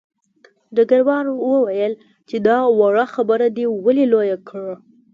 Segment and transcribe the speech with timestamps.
[0.75, 1.93] ډګروال وویل
[2.29, 4.75] چې دا وړه خبره دې ولې لویه کړه